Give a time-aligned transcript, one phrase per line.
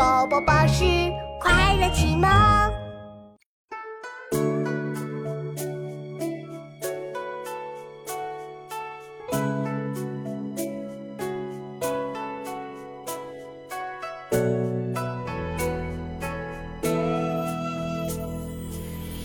[0.00, 0.82] 宝宝巴士
[1.38, 2.26] 快乐启蒙。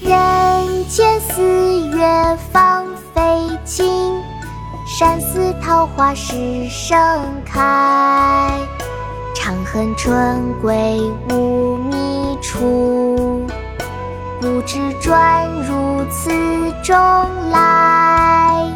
[0.00, 3.20] 人间四月芳菲
[3.62, 4.22] 尽，
[4.98, 6.96] 山寺桃花始盛
[7.44, 8.51] 开。
[9.52, 10.98] 长恨春归
[11.28, 13.46] 无觅处，
[14.40, 16.30] 不知转入此
[16.82, 16.96] 中
[17.50, 18.66] 来。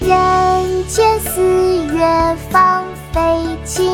[0.00, 1.40] 人间四
[1.86, 3.20] 月芳菲
[3.64, 3.90] 尽，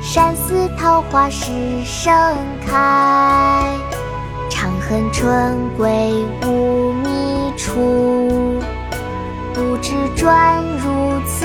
[0.00, 1.52] 山寺桃花始
[1.84, 2.10] 盛
[2.66, 3.70] 开。
[4.48, 8.62] 长恨春归无觅处，
[9.52, 11.44] 不知转入此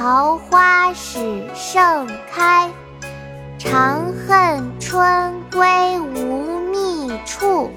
[0.00, 1.18] 桃花始
[1.54, 2.70] 盛开。
[3.58, 5.60] 长恨春归
[6.00, 7.70] 无觅处，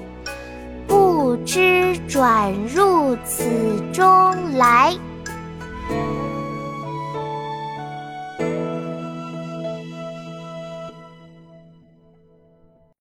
[0.86, 3.44] 不知转入此
[3.92, 4.96] 中来。